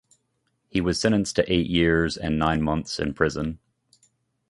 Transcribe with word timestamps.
He 0.67 0.81
was 0.81 0.99
sentenced 0.99 1.35
to 1.35 1.53
eight 1.53 1.69
years 1.69 2.17
and 2.17 2.39
nine 2.39 2.63
months 2.63 2.97
in 2.97 3.13
prison. 3.13 3.59